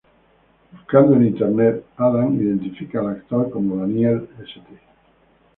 Buscando 0.71 1.15
en 1.15 1.27
internet, 1.27 1.85
Adam 1.95 2.35
identifica 2.41 3.01
al 3.01 3.09
actor 3.09 3.51
como 3.51 3.75
Daniel 3.75 4.27
St. 4.39 4.65